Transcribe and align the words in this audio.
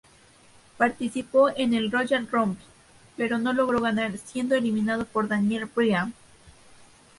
Participó 0.77 1.55
en 1.55 1.75
el 1.75 1.91
"Royal 1.91 2.27
Rumble", 2.27 2.57
pero 3.15 3.37
no 3.37 3.53
logró 3.53 3.79
ganar 3.81 4.17
siendo 4.17 4.55
eliminado 4.55 5.05
por 5.05 5.27
Daniel 5.27 5.67
Bryan. 5.75 6.11